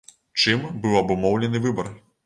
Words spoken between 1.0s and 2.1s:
абумоўлены выбар?